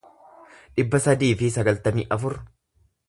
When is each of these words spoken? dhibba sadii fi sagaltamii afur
dhibba 0.79 1.01
sadii 1.07 1.29
fi 1.41 1.51
sagaltamii 1.59 2.09
afur 2.17 2.39